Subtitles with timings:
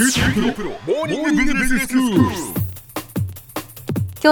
[0.00, 0.06] 今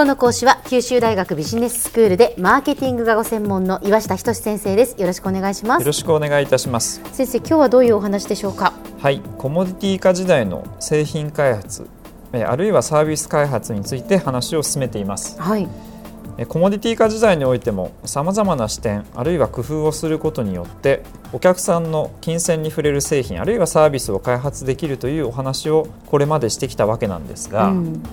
[0.03, 4.95] 日の講師は九州大学ビジネススクールでマーケティングがご専門の岩下仁先生です。
[4.97, 5.81] よろしくお願いします。
[5.81, 7.01] よろしくお願いいたします。
[7.11, 8.71] 先生今日はどういうお話でしょうか？
[8.97, 9.21] はい。
[9.37, 11.85] コモディティ化時代の製品開発
[12.31, 15.37] えあるいはサービス開発について話を進めています。
[15.37, 15.63] はい。
[15.63, 15.67] え
[16.45, 21.03] コモディティ化時代においてもさまざまな視点あるいは工夫をすることによって
[21.33, 28.03] お客さんの金銭に触れる製品あるいはサービスを開発できるというお話をこれまでしてきたわけなんですが、うん。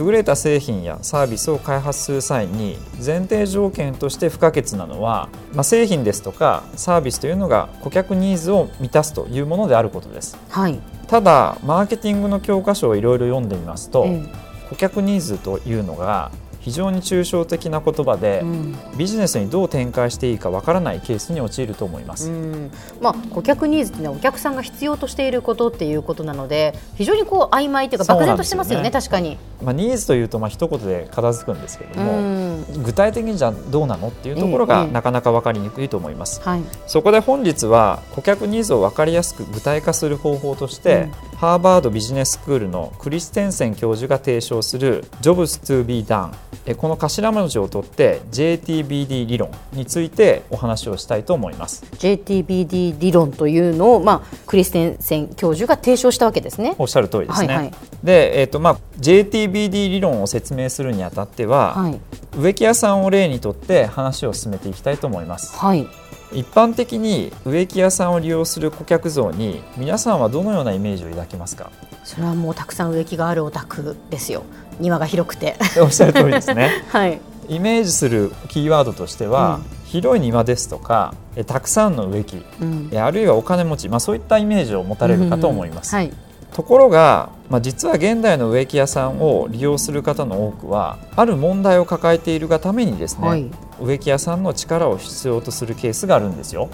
[0.00, 10.36] 優れた製品やサービスを開発する際に前提条件として不可欠なのは、まあ、製品ですとかサービスというのが顧客ニーズを満たすというものであることです。
[10.48, 14.46] はい、ただマーケティングの教科書をいろいろ読んでみますと、え。
[14.68, 16.32] 顧客ニーズというのが
[16.66, 18.76] 非常に抽象的な言葉で、えうん。
[18.98, 22.72] ビジネスにどう展開していいかわからないケースに陥ると思います、うん。
[23.00, 29.38] まあ、顧客ニーズっていうのはお客さんが必要としていることっていうことなので非常にこう曖昧というか漠然としてますよねそうなん確かに。
[29.62, 32.82] まあ、ニーズというとまあ一言で片付くんですけれどうも、ん。
[32.82, 36.62] 具体的にじゃあどうなのっていうところええがなかなか分かりにくいと思います、はい。
[36.88, 51.84] そこで本日は顧客ニーズを分かりやすく具体化する方法として、ハーバードビジネススクールのクリステンセン教授が提唱する Jobs to be done えこの頭文字を取って JTBD 理論についてお話をしたいと思います。
[51.92, 56.74] JTBD 理論というのを、まあ、クリステンセン教授が提唱したわけですね。
[56.78, 57.72] おっしゃる通りですね、はいはい。
[58.02, 62.00] で、えーとまあ、JTBD 理論を説明するにあたっては、はい。
[62.36, 65.56] 植木屋さんを例にとって話を進めていきたいと思います。
[65.56, 65.86] はい
[66.32, 71.70] 一般的に植木屋さんを利用する顧客像に皆さんはどのようなイメージを抱きますか？
[72.04, 74.44] それはもうたくさん植木があるお宅ですよ。
[74.80, 75.56] 庭が広くて。
[75.80, 76.84] おっしゃる通りですね。
[76.90, 77.20] はい。
[77.48, 82.88] イメージするキーワードとしては、広い庭ですとかえたくさんの植木うん。
[82.92, 86.12] えあるいはお金持ち、まあ、そういったイメージを持たれるかと思います、はい。
[86.52, 96.68] ところが、まあ、実は現代の植木屋さんを利用する方の多くはある問題を抱えているがためにですね、はい、植木屋さんの力を必要とするケースがあるんですよ。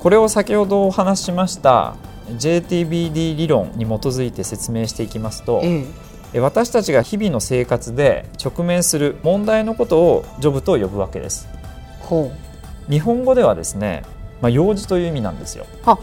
[0.00, 1.94] これを先ほどお話ししました
[2.36, 5.84] JTBD 理論に基づいて説明していきますとえ
[6.34, 6.40] え。
[6.40, 11.48] 私たちが日々の生活で直面する問題のことをジョブと呼ぶわけです。
[12.90, 14.02] 日本語ではですね、
[14.40, 15.66] まあ、用事という意味なんですよ。
[15.86, 15.98] あ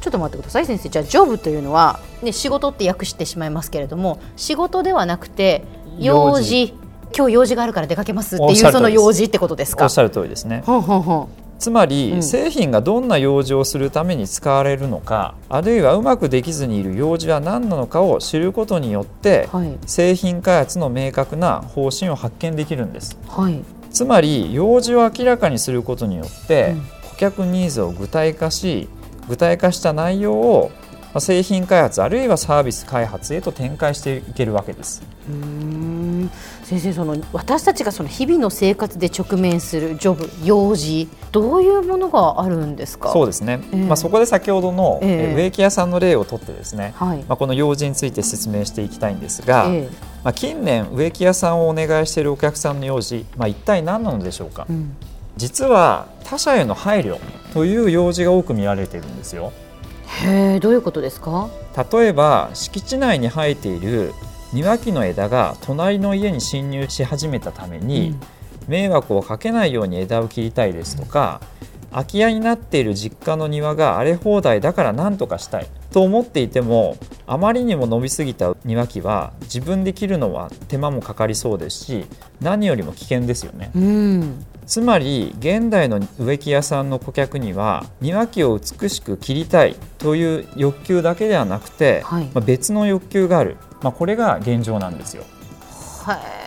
[0.00, 0.66] ちょっと待ってください。
[0.66, 5.64] 先生じゃあジョブというのは、ね、仕事って訳してしまいますけれども仕事ではなくて
[5.98, 6.77] 用用事
[7.16, 9.84] 今日用事があるから出かけますっていうその用事ってことですか？
[9.84, 10.62] おっしゃる通りですね。
[10.64, 12.22] ほんほんほんつまり、うん。
[12.22, 19.76] 製品がどんな用事をするために使われるのかあるいはうまくできずにいる用事は何なのかを知ることによって、はい。
[19.84, 23.18] 製品開発の明確な方針を発見できるんです。
[23.26, 23.60] はい。
[23.90, 26.80] つまり用事を明らかにすることによって、うん。
[27.10, 28.88] 顧客ニーズを具体化し
[29.28, 30.87] 具体化した内容をまあ
[31.18, 35.02] 製品開発あるいはサービス開発へと展開していけるわけです。
[35.28, 36.30] うーん。
[36.64, 43.10] 先生その私たちがその日々の生活で直面するジョブ用事どういうものがあるんですか？
[43.10, 43.84] そうですね、ええ。
[43.86, 47.18] まあ、そこで先ほどの、え植木屋さんの例をとってですね、はい。
[47.24, 49.90] まあ、この用事について説明していきたいんですが、ええ。
[50.24, 54.94] まあ、近年植木屋さんをお願いしているお客さんの用事、まあ、一体何なのでしょうか、うん。
[55.36, 57.18] 実は他者への配慮
[57.54, 59.52] という用事が多く見られているんですよ
[60.24, 61.48] へえどういうことですか？
[61.92, 64.12] 例えば敷地内に生えている
[64.52, 68.16] 庭木の枝が隣の家に侵入し始めたために、
[68.66, 71.40] 迷惑をかけないように枝を切りたいですとか
[71.90, 82.06] 空き家になっている実家の庭が荒れ放題だから何とかしたいと思っていてもあまりにも伸びすぎた庭木は自分で切るのは手間もかかりそうですし
[82.40, 83.70] 何よりも危険ですよね。
[83.74, 84.44] うん。
[84.66, 92.24] つまり現代の植木屋さんの顧客には庭木を美しく切りたいという欲求だけではなくて、はい。
[92.24, 95.22] まあ、別の欲求がある、まあ、これが現状なんですよ。
[95.22, 96.37] へえ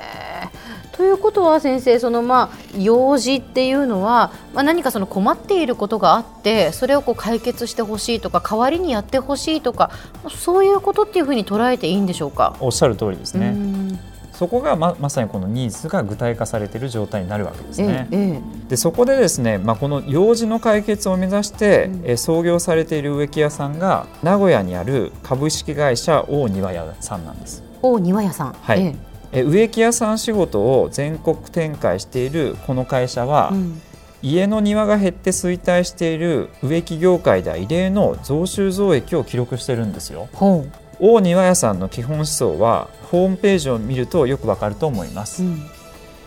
[0.97, 9.89] ということは先生そのまあ用事っていうのは、まあ、何かその困っていることがあってそれをこう解決してほしいとか代わりにやってほしいとか
[10.29, 12.55] そういうことっていうふうに捉えていいんでしょうか？
[12.59, 13.51] おっしゃる通りですうね。
[13.51, 13.99] ん
[14.33, 18.07] そこがままさにこのニーズが具体化されている状態になるわけですえね。
[18.11, 27.63] ええでそこでですね、まあ、この用事の解決を目指して、うんえー創業されている植木屋さんが名古屋にある株式会社大庭屋さんなんです。
[27.81, 28.53] 大庭屋さん。
[28.53, 33.81] はいええー植木屋さん仕事を全国展開しているこの会社は、えうん。
[34.23, 40.29] 家の庭が減って衰退している植木業界では異例の増収増益を記録してるんですよ。
[40.33, 40.65] ほ
[40.99, 45.43] 大庭屋さんの基本思想はホームページを見るとよくわかると思います。
[45.43, 45.47] う。
[45.47, 45.65] うん。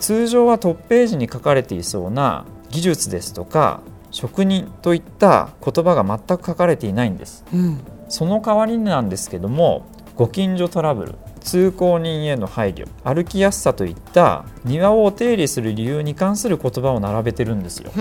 [0.01, 3.81] 通常はトップページに書かれていそうな技術ですとか
[4.11, 7.45] 職人といった言葉が全く書かれていないんです。
[7.53, 7.81] うん。
[8.09, 9.87] その代わりになんですけども
[10.17, 12.89] ご近所トラブル通行人への配慮。
[13.05, 17.93] 歩きやすさといった庭をお手入れする理由に関する言葉を並べてるんですよ。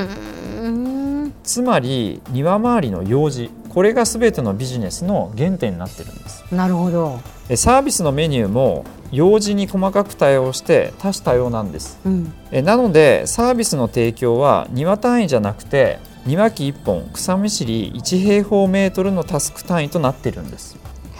[1.43, 3.51] つまり庭周りの用事。
[3.69, 6.43] これが全てのビジネスの原点になってるんです。
[6.51, 7.19] なるほど。
[7.55, 20.77] サービスのメニューも用事に細かく対応して多種多様なんです、うん、なのでサービスの提供は庭単位じゃなくて庭木1本草むしり1平方メートルのタスク単位となっているんです。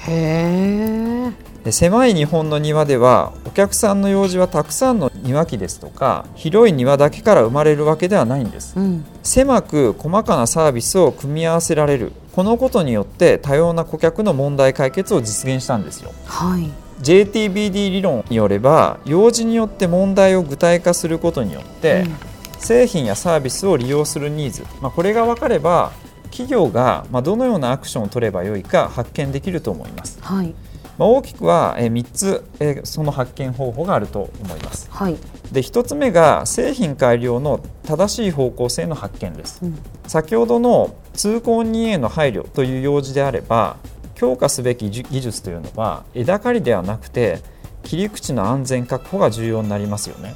[0.07, 12.11] へえ狭い日本の庭ではお客さんの用事はたくさんの庭木ですとか広い庭だけから生まれるわけではないんです、うん、狭く細かなサービスを組み合わせられる。
[12.33, 16.67] このことによって多様な顧客の問題解決を実現したんですよ、はい、
[17.03, 22.05] JTBD 理論によれば用事によって問題を具体化することによって、
[22.53, 25.91] うん、製品やサービスを利用するニーズ、まあ、これが分かれば
[26.31, 30.17] 企業がどのようなアクションを取ればよいか発見できると思います。
[30.21, 30.55] はい
[30.97, 32.43] まあ、大きくは3つ
[32.83, 34.89] その発見方法があると思います。
[34.91, 35.17] はい、
[35.51, 39.59] で1つ目が製品改良の正しい方向性の発見です。
[39.63, 43.77] うん、先ほどの通行人への配慮という用事であれば
[44.15, 47.41] 強化すべき技術というのは枝刈りではなくて
[47.83, 50.35] 切り口の安全確保が重要になりますよね。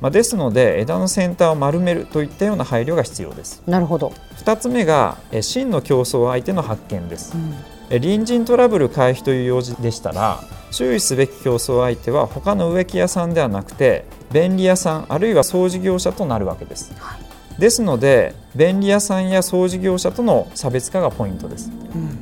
[0.00, 3.62] まあ、ですので枝の先端を丸めるといったような配慮が必要です。
[3.66, 7.34] なるほど2つ目が真の競争相手の発見です。
[7.34, 10.40] うん隣人トラブル回避という用事でしたら
[10.70, 22.18] 注意すべき競争相手は他の植木屋さんではなくて便利屋さんあるいは掃除業者となるわけです、はい、ですので便利屋さんや掃除業者との差別化がポイントです、うん、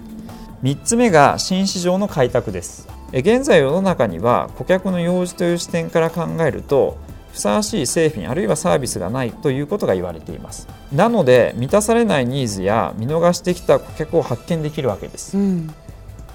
[0.63, 2.89] 3つ目が新市場の開拓です。
[3.11, 6.99] 現在世の中には顧客の用事という視点から考えると
[7.33, 10.69] ふさわしい製品あるいはサービスがないということが言われています。
[10.93, 15.75] なので満たされないニーズや見逃してきた顧客を発見できるわけです、うん、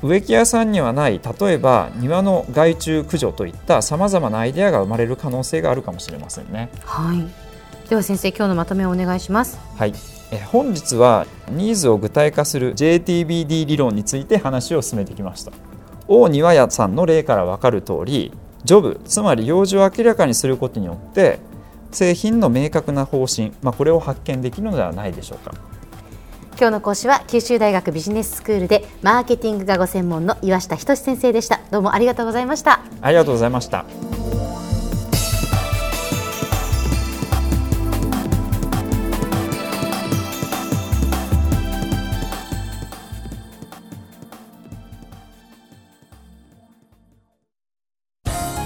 [0.03, 6.69] 植木屋さんにはない例えば庭の害虫駆除といったさまざまなアイデアが生まれる可能性があるかもしれませんね。
[6.85, 7.89] はい。
[7.89, 9.59] では先生今日のまとめをお願いします。
[9.75, 9.93] はい。
[10.31, 15.51] え本日はニーズを具体化する JTBD 理論について話を進めてきました。
[16.07, 21.39] 大庭屋さんの例から分かる通りジョブつまり用事を明らかにすることによって
[21.91, 25.53] 製品の明確な方針、まあ、これを発見できるのではないでしょうか。
[26.55, 31.61] 今日の講師は九州大学ビジネススクールでマーケティングがご専門の岩下仁先生でした。
[31.71, 32.81] どうもありがとうございました。
[33.01, 33.85] ありがとうございました